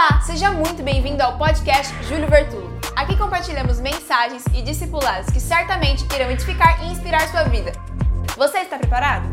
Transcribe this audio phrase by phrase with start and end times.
[0.00, 2.68] Olá, seja muito bem-vindo ao podcast Júlio Vertulo.
[2.94, 7.72] Aqui compartilhamos mensagens e discipulados que certamente irão edificar e inspirar sua vida.
[8.36, 9.26] Você está preparado?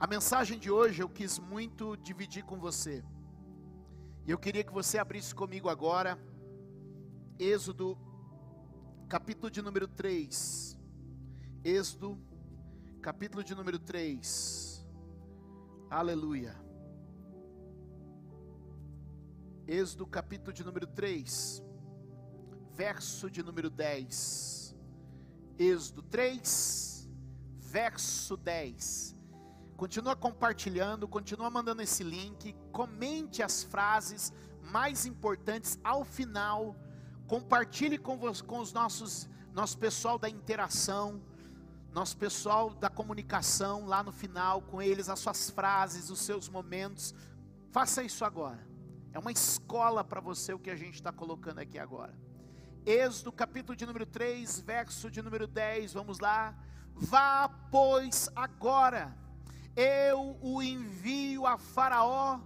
[0.00, 3.04] A mensagem de hoje eu quis muito dividir com você.
[4.26, 6.18] E eu queria que você abrisse comigo agora
[7.38, 7.98] Êxodo,
[9.06, 10.78] capítulo de número 3.
[11.62, 12.18] Êxodo,
[13.02, 14.63] capítulo de número 3.
[15.94, 16.56] Aleluia.
[19.64, 21.62] Êxodo capítulo de número 3,
[22.72, 24.74] verso de número 10.
[25.56, 27.08] Êxodo 3,
[27.60, 29.16] verso 10.
[29.76, 36.74] Continua compartilhando, continua mandando esse link, comente as frases mais importantes ao final,
[37.28, 41.22] compartilhe com, com os nossos, nosso pessoal da interação
[41.94, 47.14] nosso pessoal da comunicação lá no final com eles, as suas frases, os seus momentos.
[47.70, 48.66] Faça isso agora.
[49.12, 52.12] É uma escola para você o que a gente está colocando aqui agora.
[52.84, 56.52] Êxodo capítulo de número 3, verso de número 10, vamos lá.
[56.96, 59.16] Vá, pois, agora,
[59.76, 62.40] eu o envio a Faraó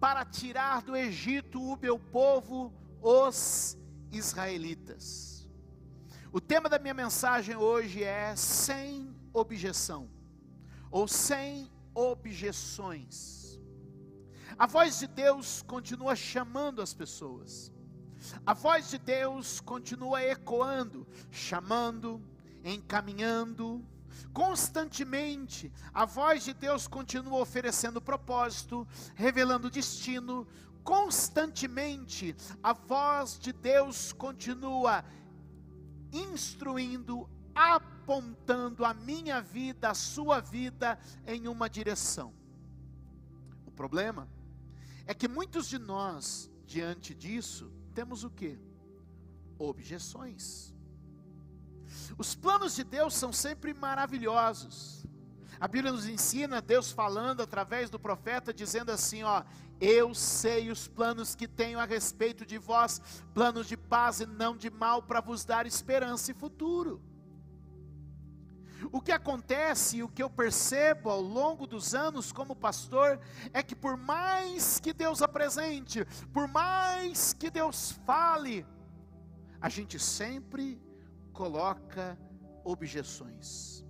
[0.00, 3.76] para tirar do Egito o meu povo, os
[4.10, 5.33] israelitas.
[6.34, 10.10] O tema da minha mensagem hoje é sem objeção,
[10.90, 13.56] ou sem objeções.
[14.58, 17.72] A voz de Deus continua chamando as pessoas,
[18.44, 22.20] a voz de Deus continua ecoando, chamando,
[22.64, 23.86] encaminhando,
[24.32, 30.48] constantemente, a voz de Deus continua oferecendo propósito, revelando destino,
[30.82, 35.04] constantemente, a voz de Deus continua
[36.14, 42.32] instruindo, apontando a minha vida, a sua vida em uma direção.
[43.66, 44.28] O problema
[45.06, 48.58] é que muitos de nós, diante disso, temos o que?
[49.58, 50.74] Objeções.
[52.16, 55.04] Os planos de Deus são sempre maravilhosos.
[55.60, 59.44] A Bíblia nos ensina Deus falando através do profeta, dizendo assim: ó,
[59.80, 63.00] eu sei os planos que tenho a respeito de vós,
[63.32, 67.02] planos de paz e não de mal, para vos dar esperança e futuro.
[68.92, 73.18] O que acontece, o que eu percebo ao longo dos anos como pastor,
[73.52, 78.66] é que por mais que Deus apresente, por mais que Deus fale,
[79.60, 80.80] a gente sempre
[81.32, 82.18] coloca
[82.64, 83.83] objeções.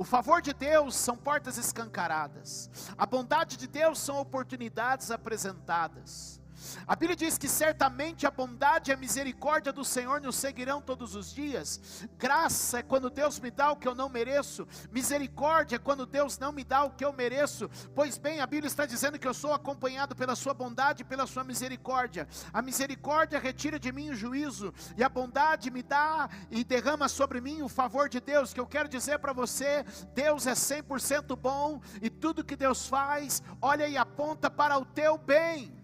[0.00, 2.70] O favor de Deus são portas escancaradas.
[2.96, 6.39] A bondade de Deus são oportunidades apresentadas.
[6.86, 11.14] A Bíblia diz que certamente a bondade e a misericórdia do Senhor nos seguirão todos
[11.14, 12.06] os dias.
[12.18, 14.66] Graça é quando Deus me dá o que eu não mereço.
[14.90, 17.70] Misericórdia é quando Deus não me dá o que eu mereço.
[17.94, 21.26] Pois bem, a Bíblia está dizendo que eu sou acompanhado pela sua bondade e pela
[21.26, 22.28] sua misericórdia.
[22.52, 27.40] A misericórdia retira de mim o juízo e a bondade me dá e derrama sobre
[27.40, 28.52] mim o favor de Deus.
[28.52, 29.84] Que eu quero dizer para você,
[30.14, 35.16] Deus é 100% bom e tudo que Deus faz, olha e aponta para o teu
[35.16, 35.79] bem.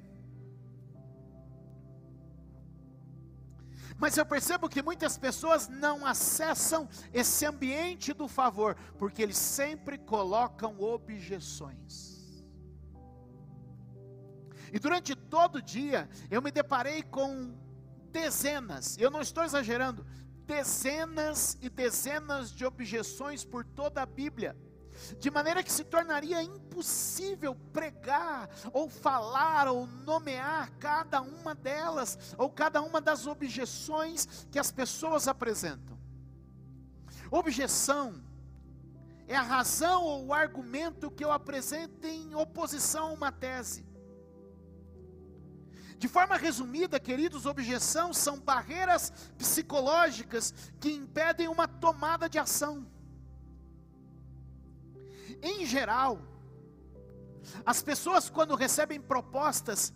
[3.98, 9.96] Mas eu percebo que muitas pessoas não acessam esse ambiente do favor, porque eles sempre
[9.96, 12.44] colocam objeções.
[14.72, 17.54] E durante todo o dia eu me deparei com
[18.10, 20.06] dezenas, eu não estou exagerando,
[20.44, 24.56] dezenas e dezenas de objeções por toda a Bíblia
[25.18, 32.50] de maneira que se tornaria impossível pregar, ou falar, ou nomear cada uma delas, ou
[32.50, 35.98] cada uma das objeções que as pessoas apresentam.
[37.30, 38.22] Objeção
[39.26, 43.84] é a razão ou o argumento que eu apresento em oposição a uma tese.
[45.98, 52.86] De forma resumida, queridos, objeção são barreiras psicológicas que impedem uma tomada de ação.
[55.42, 56.20] Em geral,
[57.64, 59.92] as pessoas quando recebem propostas,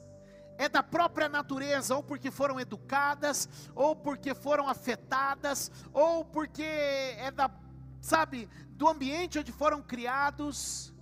[0.61, 7.31] é da própria natureza, ou porque foram educadas, ou porque foram afetadas, ou porque é
[7.31, 7.51] da,
[7.99, 10.93] sabe, do ambiente onde foram criados,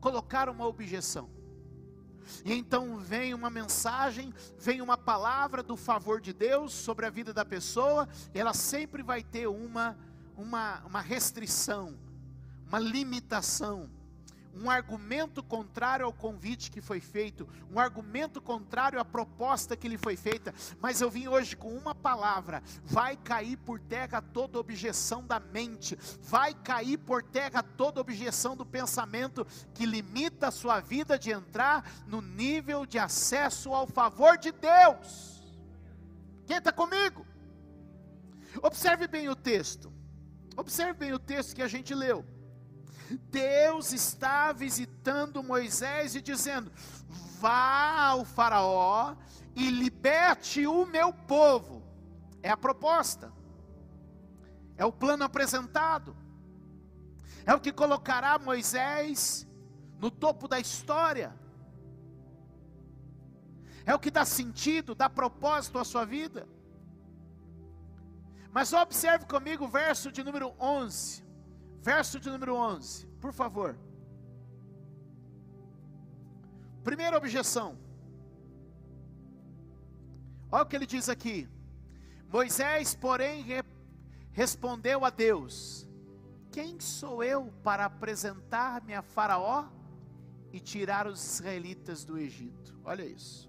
[0.00, 1.30] colocar uma objeção.
[2.44, 7.32] E então vem uma mensagem, vem uma palavra do favor de Deus sobre a vida
[7.32, 9.96] da pessoa, ela sempre vai ter uma,
[10.36, 11.96] uma, uma restrição,
[12.68, 13.90] uma limitação,
[14.54, 19.96] um argumento contrário ao convite que foi feito, um argumento contrário à proposta que lhe
[19.96, 25.24] foi feita, mas eu vim hoje com uma palavra: vai cair por terra toda objeção
[25.24, 31.18] da mente, vai cair por terra toda objeção do pensamento que limita a sua vida
[31.18, 35.38] de entrar no nível de acesso ao favor de Deus.
[36.46, 37.26] Quem está comigo?
[38.62, 39.92] Observe bem o texto.
[40.56, 42.24] Observe bem o texto que a gente leu.
[43.16, 46.70] Deus está visitando Moisés e dizendo:
[47.40, 49.16] Vá ao Faraó
[49.54, 51.82] e liberte o meu povo.
[52.42, 53.32] É a proposta,
[54.76, 56.16] é o plano apresentado,
[57.44, 59.46] é o que colocará Moisés
[59.98, 61.34] no topo da história,
[63.84, 66.48] é o que dá sentido, dá propósito à sua vida.
[68.52, 71.27] Mas observe comigo o verso de número 11.
[71.80, 73.78] Verso de número 11, por favor.
[76.82, 77.78] Primeira objeção.
[80.50, 81.48] Olha o que ele diz aqui.
[82.30, 83.62] Moisés, porém, re
[84.32, 85.86] respondeu a Deus:
[86.50, 89.68] Quem sou eu para apresentar-me a Faraó
[90.52, 92.78] e tirar os israelitas do Egito?
[92.84, 93.48] Olha isso.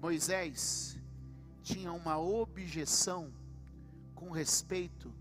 [0.00, 0.98] Moisés
[1.62, 3.32] tinha uma objeção
[4.14, 5.12] com respeito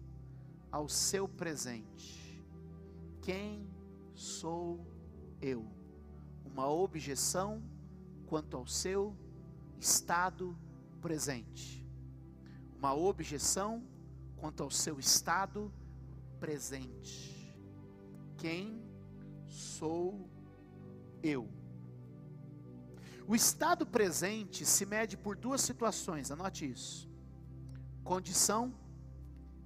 [0.76, 2.46] ao seu presente.
[3.22, 3.66] Quem
[4.14, 4.86] sou
[5.42, 5.66] eu?
[6.44, 7.64] Uma objeção
[8.26, 9.16] quanto ao seu
[9.80, 10.54] estado
[11.02, 11.88] presente.
[12.78, 13.88] Uma objeção
[14.36, 15.74] quanto ao seu estado
[16.42, 17.58] presente.
[18.36, 18.84] Quem
[19.48, 20.30] sou
[21.24, 21.48] eu?
[23.26, 27.10] O estado presente se mede por duas situações, anote isso:
[28.04, 28.76] condição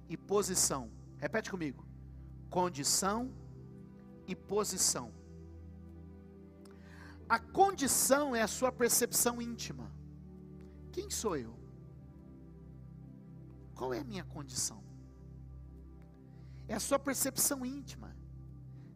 [0.08, 0.99] e posição.
[1.20, 1.84] Repete comigo:
[2.48, 3.32] condição
[4.26, 5.12] e posição.
[7.28, 9.92] A condição é a sua percepção íntima.
[10.90, 11.54] Quem sou eu?
[13.74, 14.82] Qual é a minha condição?
[16.66, 18.16] É a sua percepção íntima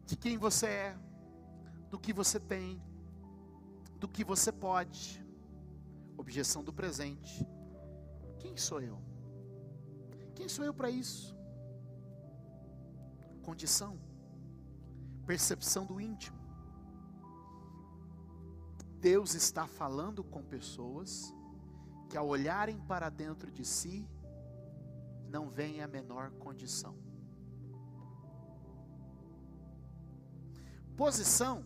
[0.05, 0.97] de quem você é,
[1.89, 2.81] do que você tem,
[3.99, 5.23] do que você pode.
[6.17, 7.45] Objeção do presente.
[8.39, 9.01] Quem sou eu?
[10.33, 11.34] Quem sou eu para isso?
[13.45, 13.99] Condição,
[15.25, 16.37] percepção do íntimo.
[18.99, 21.33] Deus está falando com pessoas
[22.09, 24.09] que, ao olharem para dentro de si,
[25.29, 26.95] não veem a menor condição.
[30.97, 31.63] Posição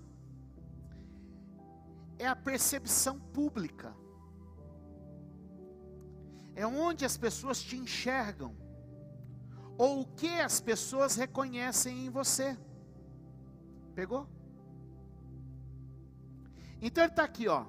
[2.18, 3.96] é a percepção pública.
[6.56, 8.54] É onde as pessoas te enxergam,
[9.80, 12.56] ou o que as pessoas reconhecem em você.
[13.96, 14.28] Pegou?
[16.80, 17.66] Então ele está aqui, ó.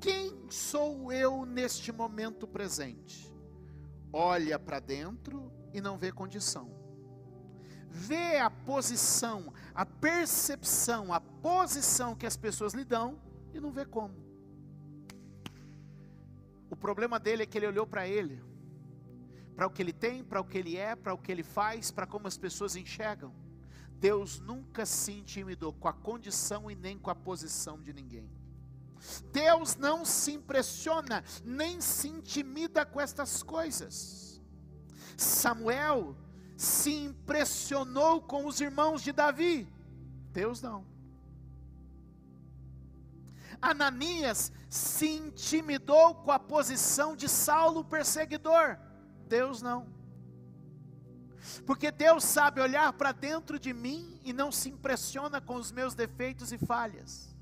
[0.00, 3.30] Quem sou eu neste momento presente?
[4.10, 6.76] Olha para dentro e não vê condição
[7.96, 13.18] vê a posição, a percepção, a posição que as pessoas lhe dão
[13.54, 14.14] e não vê como.
[16.68, 18.42] O problema dele é que ele olhou para ele,
[19.56, 21.90] para o que ele tem, para o que ele é, para o que ele faz,
[21.90, 23.32] para como as pessoas enxergam.
[23.98, 28.30] Deus nunca se intimidou com a condição e nem com a posição de ninguém.
[29.32, 34.42] Deus não se impressiona, nem se intimida com estas coisas.
[35.16, 36.14] Samuel
[36.56, 39.66] se impressionou com os irmãos de Davi.
[40.32, 40.84] Deus não.
[43.60, 48.78] Ananias se intimidou com a posição de Saulo perseguidor.
[49.26, 49.86] Deus não.
[51.64, 55.94] Porque Deus sabe olhar para dentro de mim e não se impressiona com os meus
[55.94, 57.34] defeitos e falhas.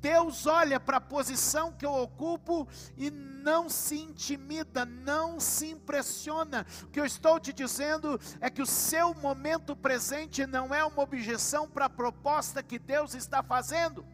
[0.00, 6.64] Deus olha para a posição que eu ocupo e não se intimida, não se impressiona.
[6.84, 11.02] O que eu estou te dizendo é que o seu momento presente não é uma
[11.02, 14.06] objeção para a proposta que Deus está fazendo.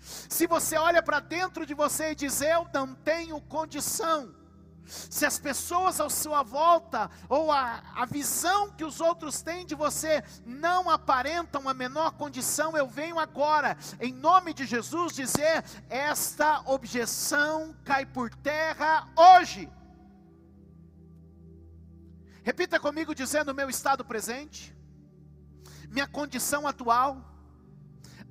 [0.00, 4.34] Se você olha para dentro de você e diz: Eu não tenho condição,
[4.86, 9.74] se as pessoas à sua volta, ou a, a visão que os outros têm de
[9.74, 16.62] você, não aparentam a menor condição, eu venho agora, em nome de Jesus, dizer: esta
[16.66, 19.70] objeção cai por terra hoje.
[22.42, 24.76] Repita comigo, dizendo: meu estado presente,
[25.88, 27.24] minha condição atual,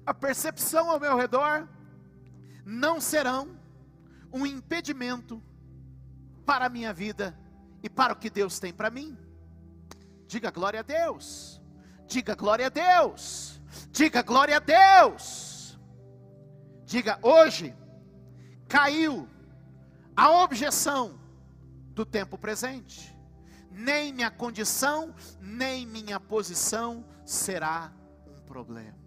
[0.06, 1.68] a percepção ao meu redor,
[2.65, 3.58] não serão
[4.32, 5.41] um impedimento
[6.50, 7.38] para a minha vida
[7.84, 9.15] e para o que Deus tem para mim.
[10.25, 11.62] Diga glória a Deus.
[12.08, 13.62] Diga glória a Deus.
[13.91, 15.79] Diga glória a Deus.
[16.86, 17.75] Diga hoje
[18.68, 19.29] caiu
[20.15, 21.20] a objeção
[21.94, 23.15] do tempo presente.
[23.70, 27.94] Nem minha condição, nem minha posição será
[28.27, 28.98] um problema.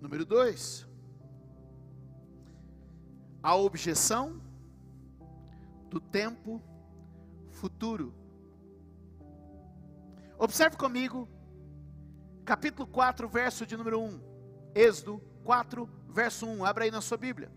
[0.00, 0.86] Número dois,
[3.42, 4.40] a objeção
[5.90, 6.62] do tempo
[7.50, 8.14] futuro.
[10.38, 11.28] Observe comigo,
[12.44, 14.20] capítulo 4, verso de número 1.
[14.74, 16.64] Êxodo 4, verso 1.
[16.64, 17.50] Abra aí na sua Bíblia.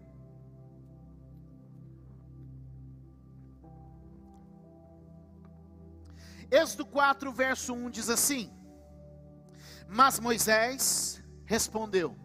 [6.51, 8.51] Êxodo 4, verso 1 diz assim:
[9.88, 12.15] Mas Moisés respondeu: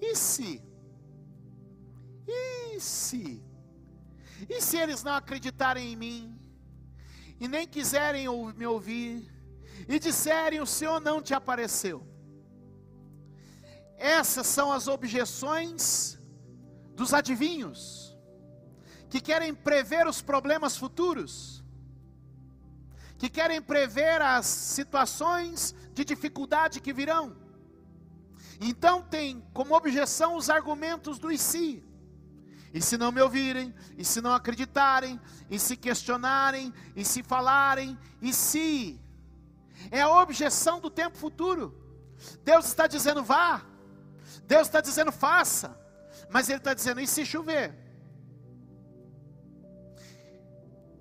[0.00, 0.62] E se?
[2.74, 3.42] E se?
[4.48, 6.40] E se eles não acreditarem em mim,
[7.38, 9.32] e nem quiserem me ouvir,
[9.88, 12.06] e disserem: O Senhor não te apareceu?
[13.96, 16.18] Essas são as objeções
[16.96, 18.16] dos adivinhos,
[19.08, 21.62] que querem prever os problemas futuros,
[23.16, 27.36] que querem prever as situações de dificuldade que virão.
[28.60, 31.93] Então tem como objeção os argumentos do e se.
[32.74, 37.96] E se não me ouvirem, e se não acreditarem, e se questionarem, e se falarem,
[38.20, 39.00] e se.
[39.92, 41.66] É a objeção do tempo futuro.
[42.42, 43.64] Deus está dizendo vá,
[44.44, 45.78] Deus está dizendo faça,
[46.28, 47.72] mas Ele está dizendo e se chover?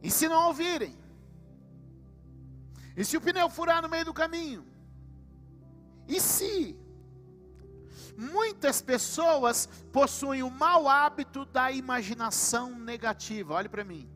[0.03, 0.95] E se não ouvirem?
[2.95, 4.63] E se o pneu furar no meio do caminho?
[6.07, 6.77] E se?
[8.17, 13.53] Muitas pessoas possuem o mau hábito da imaginação negativa.
[13.53, 14.09] Olhe para mim.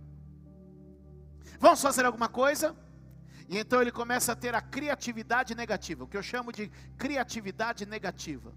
[1.60, 2.75] Vamos fazer alguma coisa?
[3.50, 7.86] E então ele começa a ter a criatividade negativa, o que eu chamo de criatividade
[7.86, 8.54] negativa.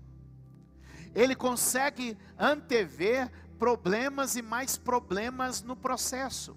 [1.15, 6.57] Ele consegue antever problemas e mais problemas no processo.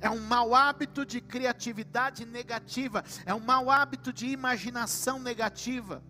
[0.00, 6.02] É um mau hábito de criatividade negativa, é um mau hábito de imaginação negativa.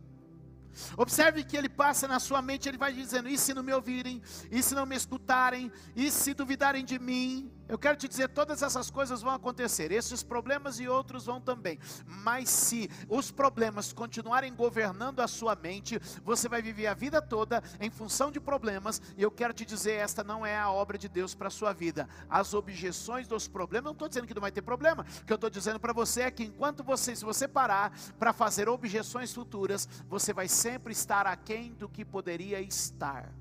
[0.97, 4.23] Observe que ele passa na sua mente, ele vai dizendo: e se não me ouvirem,
[4.51, 7.51] e se não me escutarem, e se duvidarem de mim?
[7.69, 11.79] Eu quero te dizer, todas essas coisas vão acontecer, esses problemas e outros vão também.
[12.07, 17.63] Mas se os problemas continuarem governando a sua mente, você vai viver a vida toda
[17.81, 21.09] em função de problemas, e eu quero te dizer, esta não é a obra de
[21.09, 22.09] Deus para a sua vida.
[22.29, 25.37] As objeções dos problemas, não estou dizendo que não vai ter problema, o que eu
[25.37, 29.89] estou dizendo para você é que enquanto você, se você parar para fazer objeções futuras,
[30.09, 33.33] você vai sempre estar aquém do que poderia estar.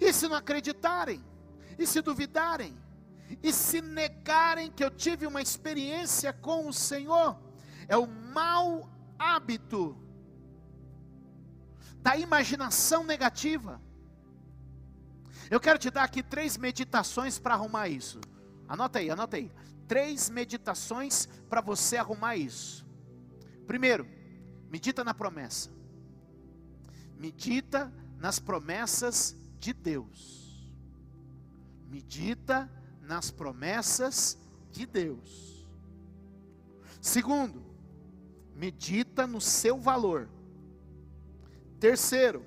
[0.00, 1.24] E se não acreditarem?
[1.78, 2.76] E se duvidarem?
[3.42, 7.38] E se negarem que eu tive uma experiência com o Senhor?
[7.86, 8.88] É o mau
[9.18, 9.96] hábito
[12.00, 13.80] da imaginação negativa.
[15.50, 18.20] Eu quero te dar aqui três meditações para arrumar isso.
[18.68, 19.50] Anota aí, anota aí.
[19.86, 22.86] Três meditações para você arrumar isso.
[23.66, 24.06] Primeiro,
[24.70, 25.70] medita na promessa.
[27.16, 30.72] Medita nas promessas de Deus.
[31.88, 34.38] Medita nas promessas
[34.70, 35.66] de Deus.
[37.00, 37.64] Segundo,
[38.54, 40.28] medita no seu valor.
[41.80, 42.44] Terceiro,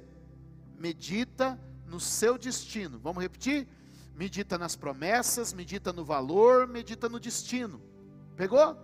[0.78, 3.00] medita no seu destino.
[3.00, 3.68] Vamos repetir?
[4.16, 7.82] Medita nas promessas, medita no valor, medita no destino.
[8.36, 8.78] Pegou?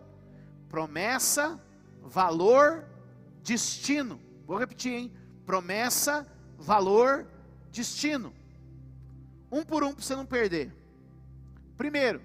[0.70, 1.62] Promessa,
[2.02, 2.86] valor,
[3.44, 4.20] destino.
[4.46, 5.14] Vou repetir, hein?
[5.46, 6.26] Promessa,
[6.58, 7.37] valor, destino.
[9.52, 10.74] Um por um para você não perder.
[11.78, 12.22] Primeiro,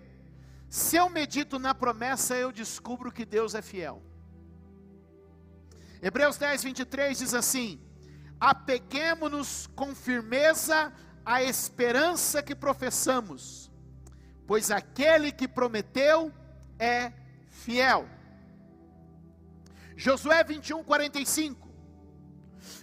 [0.68, 4.02] se eu medito na promessa, eu descubro que Deus é fiel.
[6.00, 7.80] Hebreus 10, 23 diz assim:
[8.40, 10.92] Apeguemos-nos com firmeza
[11.24, 13.70] à esperança que professamos,
[14.46, 16.32] pois aquele que prometeu
[16.78, 17.12] é
[17.50, 18.08] fiel.
[19.94, 21.61] Josué 21, 45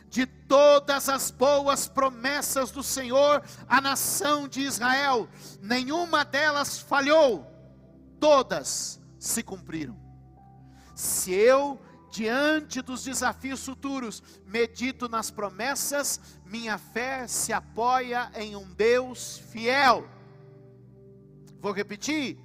[0.09, 5.29] de todas as boas promessas do Senhor à nação de Israel,
[5.61, 7.45] nenhuma delas falhou,
[8.19, 9.95] todas se cumpriram.
[10.95, 11.79] Se eu,
[12.11, 20.09] diante dos desafios futuros, medito nas promessas, minha fé se apoia em um Deus fiel.
[21.61, 22.37] Vou repetir: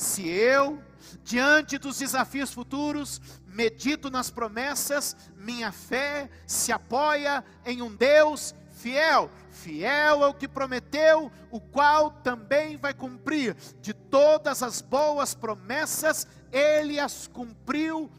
[0.00, 0.82] se eu,
[1.22, 9.30] diante dos desafios futuros, medito nas promessas, minha fé se apoia em um Deus fiel,
[9.50, 13.54] fiel é o que prometeu, o qual também vai cumprir.
[13.82, 18.10] De todas as boas promessas, ele as cumpriu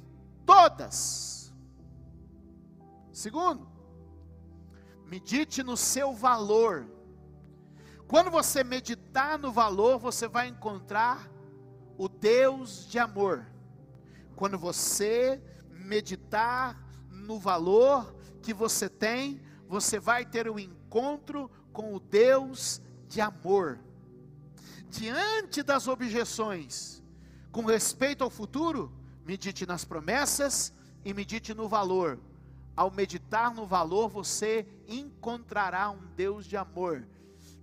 [0.46, 1.52] todas.
[3.12, 3.68] Segundo,
[5.08, 6.86] medite no seu valor.
[8.08, 11.31] Quando você meditar no valor, você vai encontrar
[11.98, 13.46] o Deus de amor.
[14.36, 16.78] Quando você meditar
[17.10, 23.80] no valor que você tem, você vai ter um encontro com o Deus de amor.
[24.90, 27.02] Diante das objeções
[27.52, 28.92] com respeito ao futuro,
[29.26, 32.20] medite nas promessas e medite no valor.
[32.76, 37.06] Ao meditar no valor, você encontrará um Deus de amor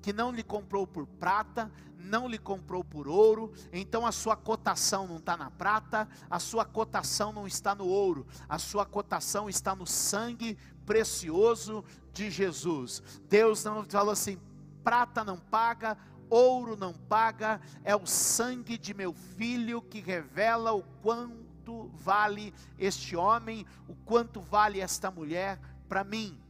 [0.00, 5.06] que não lhe comprou por prata, não lhe comprou por ouro, então a sua cotação
[5.06, 9.74] não está na prata, a sua cotação não está no ouro, a sua cotação está
[9.74, 13.02] no sangue precioso de Jesus.
[13.28, 14.38] Deus não falou assim:
[14.82, 15.98] prata não paga,
[16.30, 23.16] ouro não paga, é o sangue de meu filho que revela o quanto vale este
[23.16, 26.40] homem, o quanto vale esta mulher para mim.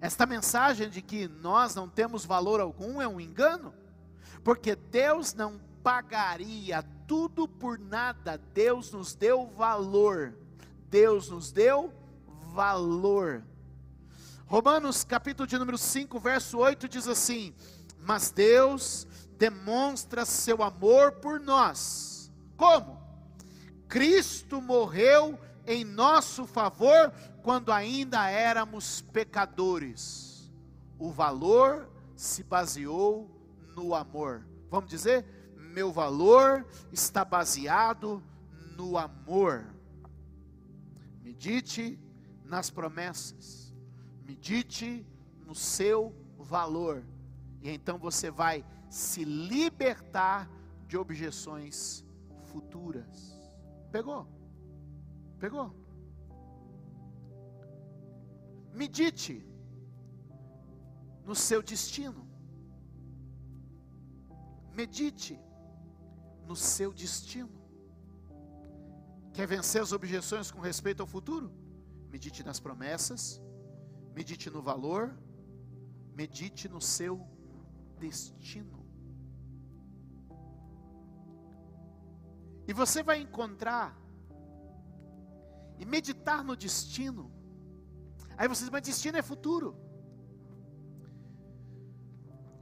[0.00, 3.72] Esta mensagem de que nós não temos valor algum é um engano,
[4.44, 10.34] porque Deus não pagaria tudo por nada, Deus nos deu valor,
[10.88, 11.92] Deus nos deu
[12.52, 13.42] valor.
[14.46, 17.54] Romanos capítulo de número 5, verso 8 diz assim:
[18.00, 19.06] Mas Deus
[19.38, 22.30] demonstra seu amor por nós.
[22.56, 23.00] Como?
[23.88, 30.50] Cristo morreu em nosso favor quando ainda éramos pecadores.
[30.98, 33.41] O valor se baseou
[33.74, 34.46] no amor.
[34.70, 35.24] Vamos dizer?
[35.56, 38.22] Meu valor está baseado
[38.76, 39.64] no amor.
[41.22, 41.98] Medite
[42.44, 43.72] nas promessas,
[44.22, 45.06] medite
[45.46, 47.02] no seu valor,
[47.62, 50.50] e então você vai se libertar
[50.86, 52.04] de objeções
[52.44, 53.40] futuras.
[53.90, 54.28] Pegou?
[55.38, 55.74] Pegou?
[58.74, 59.42] Medite
[61.24, 62.31] no seu destino.
[64.74, 65.38] Medite
[66.46, 67.60] no seu destino.
[69.32, 71.50] Quer vencer as objeções com respeito ao futuro?
[72.10, 73.40] Medite nas promessas,
[74.14, 75.16] medite no valor,
[76.14, 77.26] medite no seu
[77.98, 78.84] destino.
[82.68, 83.98] E você vai encontrar
[85.78, 87.30] e meditar no destino
[88.36, 89.76] Aí você diz, mas destino é futuro.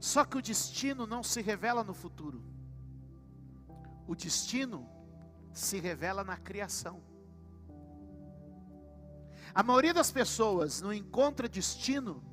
[0.01, 2.43] Só que o destino não se revela no futuro.
[4.07, 4.89] O destino
[5.53, 7.03] se revela na criação.
[9.53, 12.23] A maioria das pessoas não encontra destino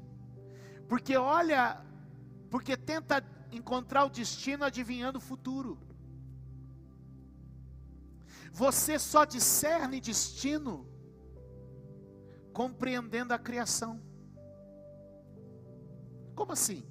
[0.88, 1.84] porque olha,
[2.50, 5.78] porque tenta encontrar o destino adivinhando o futuro.
[8.50, 10.88] Você só discerne destino
[12.50, 14.00] compreendendo a criação.
[16.34, 16.82] Como assim?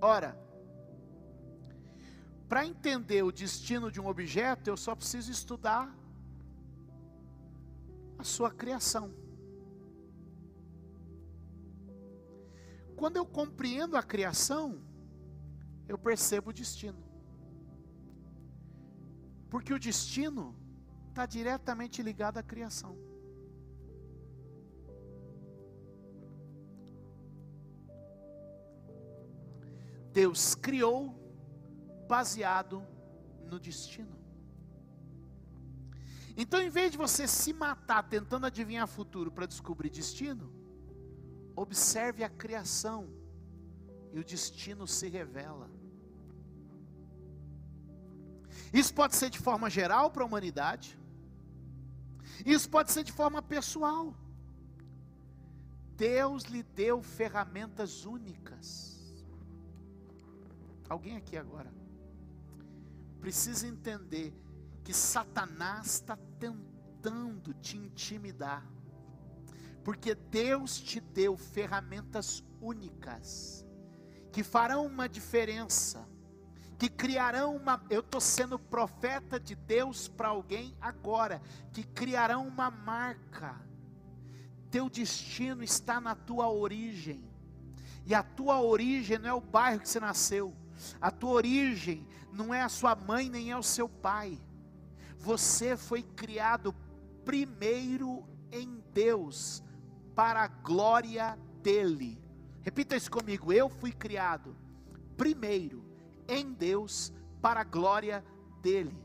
[0.00, 0.36] Ora,
[2.48, 5.94] para entender o destino de um objeto, eu só preciso estudar
[8.18, 9.14] a sua criação.
[12.96, 14.82] Quando eu compreendo a criação,
[15.88, 17.02] eu percebo o destino.
[19.48, 20.54] Porque o destino
[21.08, 23.09] está diretamente ligado à criação.
[30.12, 31.14] Deus criou
[32.08, 32.84] baseado
[33.46, 34.18] no destino.
[36.36, 40.52] Então, em vez de você se matar tentando adivinhar futuro para descobrir destino,
[41.54, 43.08] observe a criação
[44.12, 45.70] e o destino se revela.
[48.72, 50.98] Isso pode ser de forma geral para a humanidade,
[52.46, 54.14] isso pode ser de forma pessoal.
[55.96, 58.99] Deus lhe deu ferramentas únicas
[60.90, 61.72] Alguém aqui agora
[63.20, 64.34] precisa entender
[64.82, 68.66] que Satanás está tentando te intimidar,
[69.84, 73.64] porque Deus te deu ferramentas únicas
[74.32, 76.08] que farão uma diferença,
[76.76, 77.80] que criarão uma.
[77.88, 81.40] Eu estou sendo profeta de Deus para alguém agora,
[81.72, 83.54] que criarão uma marca.
[84.72, 87.24] Teu destino está na tua origem,
[88.04, 90.52] e a tua origem não é o bairro que você nasceu,
[91.00, 94.38] a tua origem não é a sua mãe nem é o seu pai.
[95.18, 96.74] Você foi criado
[97.24, 99.62] primeiro em Deus,
[100.14, 102.20] para a glória dele.
[102.62, 103.52] Repita isso comigo.
[103.52, 104.56] Eu fui criado
[105.16, 105.84] primeiro
[106.28, 108.24] em Deus para a glória
[108.60, 108.96] dele.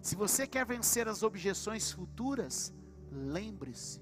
[0.00, 2.72] Se você quer vencer as objeções futuras,
[3.10, 4.00] lembre-se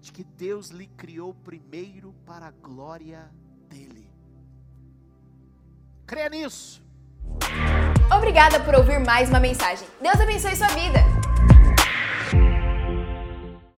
[0.00, 3.30] de que Deus lhe criou primeiro para a glória
[3.68, 4.13] dele.
[6.14, 6.80] Creia nisso.
[8.16, 9.84] Obrigada por ouvir mais uma mensagem.
[10.00, 11.00] Deus abençoe sua vida.